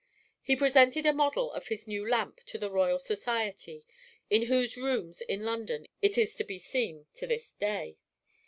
He 0.41 0.55
presented 0.55 1.05
a 1.05 1.13
model 1.13 1.53
of 1.53 1.67
his 1.67 1.87
new 1.87 2.09
lamp 2.09 2.37
to 2.47 2.57
the 2.57 2.71
Royal 2.71 2.97
Society, 2.97 3.85
in 4.31 4.47
whose 4.47 4.75
rooms 4.75 5.21
in 5.21 5.43
London 5.45 5.85
it 6.01 6.17
is 6.17 6.33
to 6.37 6.43
be 6.43 6.57
seen 6.57 7.05
to 7.13 7.27
this 7.27 7.53
day. 7.53 7.97